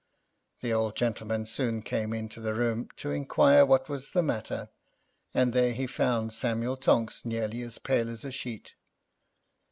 The 0.61 0.73
old 0.73 0.95
gentleman 0.95 1.45
soon 1.45 1.83
came 1.83 2.11
into 2.11 2.41
the 2.41 2.55
room 2.55 2.89
to 2.95 3.11
inquire 3.11 3.67
what 3.67 3.87
was 3.87 4.09
the 4.13 4.23
matter, 4.23 4.69
and 5.31 5.53
there 5.53 5.73
he 5.73 5.85
found 5.85 6.33
Samuel 6.33 6.75
Tonks 6.75 7.23
nearly 7.23 7.61
as 7.61 7.77
pale 7.77 8.09
as 8.09 8.25
a 8.25 8.31
sheet. 8.31 8.73